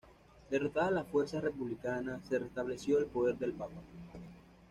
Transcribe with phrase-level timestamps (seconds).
[0.49, 3.77] Derrotadas las fuerzas republicanas, se restableció el poder del Papa.